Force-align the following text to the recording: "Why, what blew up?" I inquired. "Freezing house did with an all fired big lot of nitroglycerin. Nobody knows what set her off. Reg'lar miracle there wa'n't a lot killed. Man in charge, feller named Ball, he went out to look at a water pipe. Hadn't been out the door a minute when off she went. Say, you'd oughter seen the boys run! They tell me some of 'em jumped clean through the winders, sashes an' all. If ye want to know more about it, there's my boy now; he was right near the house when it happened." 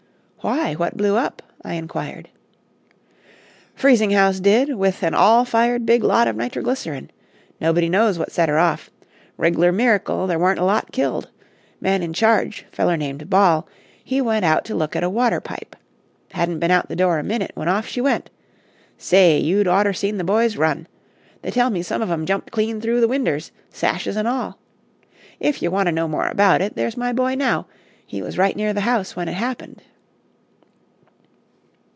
"Why, 0.43 0.73
what 0.73 0.97
blew 0.97 1.17
up?" 1.17 1.43
I 1.63 1.75
inquired. 1.75 2.27
"Freezing 3.75 4.09
house 4.09 4.39
did 4.39 4.73
with 4.73 5.03
an 5.03 5.13
all 5.13 5.45
fired 5.45 5.85
big 5.85 6.03
lot 6.03 6.27
of 6.27 6.35
nitroglycerin. 6.35 7.11
Nobody 7.59 7.87
knows 7.89 8.17
what 8.17 8.31
set 8.31 8.49
her 8.49 8.57
off. 8.57 8.89
Reg'lar 9.37 9.71
miracle 9.71 10.25
there 10.25 10.39
wa'n't 10.39 10.57
a 10.57 10.63
lot 10.65 10.91
killed. 10.91 11.29
Man 11.79 12.01
in 12.01 12.11
charge, 12.13 12.65
feller 12.71 12.97
named 12.97 13.29
Ball, 13.29 13.67
he 14.03 14.19
went 14.19 14.43
out 14.43 14.65
to 14.65 14.73
look 14.73 14.95
at 14.95 15.03
a 15.03 15.11
water 15.11 15.39
pipe. 15.41 15.75
Hadn't 16.31 16.57
been 16.57 16.71
out 16.71 16.89
the 16.89 16.95
door 16.95 17.19
a 17.19 17.23
minute 17.23 17.51
when 17.53 17.67
off 17.67 17.85
she 17.85 18.01
went. 18.01 18.31
Say, 18.97 19.37
you'd 19.37 19.67
oughter 19.67 19.93
seen 19.93 20.17
the 20.17 20.23
boys 20.23 20.57
run! 20.57 20.87
They 21.43 21.51
tell 21.51 21.69
me 21.69 21.83
some 21.83 22.01
of 22.01 22.09
'em 22.09 22.25
jumped 22.25 22.49
clean 22.49 22.81
through 22.81 22.99
the 23.01 23.07
winders, 23.07 23.51
sashes 23.69 24.17
an' 24.17 24.25
all. 24.25 24.57
If 25.39 25.61
ye 25.61 25.67
want 25.67 25.85
to 25.85 25.91
know 25.91 26.07
more 26.07 26.25
about 26.29 26.61
it, 26.63 26.75
there's 26.75 26.97
my 26.97 27.13
boy 27.13 27.35
now; 27.35 27.67
he 28.07 28.23
was 28.23 28.39
right 28.39 28.55
near 28.55 28.73
the 28.73 28.81
house 28.81 29.15
when 29.15 29.27
it 29.29 29.35
happened." 29.35 29.83